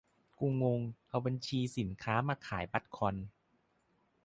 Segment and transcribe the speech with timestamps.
[0.39, 3.15] กูงง เอาบัญชีสินค้ามาขายบัตรคอน